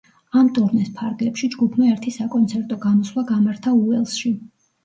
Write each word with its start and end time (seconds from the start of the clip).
ამ 0.39 0.47
ტურნეს 0.57 0.87
ფარგლებში 1.01 1.49
ჯგუფმა 1.55 1.89
ერთი 1.91 2.13
საკონცერტო 2.17 2.81
გამოსვლა 2.87 3.27
გამართა 3.35 3.75
უელსში. 3.83 4.37